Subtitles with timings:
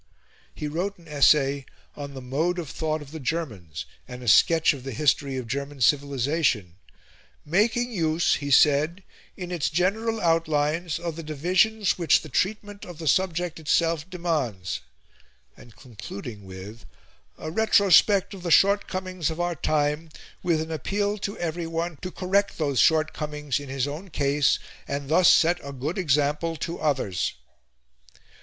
[0.55, 1.63] He wrote an essay
[1.95, 5.45] on the "Mode of Thought of the Germans, and a Sketch of the History of
[5.45, 6.77] German Civilisation,"
[7.45, 9.03] "making use," he said,
[9.37, 14.79] "in its general outlines, of the divisions which the treatment of the subject itself demands,"
[15.55, 16.87] and concluding with
[17.37, 20.09] "a retrospect of the shortcomings of our time,
[20.41, 24.57] with an appeal to every one to correct those shortcomings in his own case,
[24.87, 27.33] and thus set a good example to others."